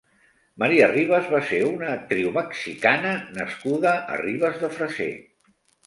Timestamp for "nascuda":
3.39-3.95